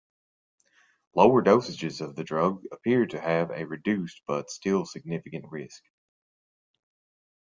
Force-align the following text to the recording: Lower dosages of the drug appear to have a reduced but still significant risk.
Lower 1.13 1.43
dosages 1.43 2.01
of 2.01 2.15
the 2.15 2.23
drug 2.23 2.63
appear 2.71 3.05
to 3.05 3.21
have 3.21 3.51
a 3.51 3.67
reduced 3.67 4.23
but 4.25 4.49
still 4.49 4.83
significant 4.83 5.45
risk. 5.51 5.83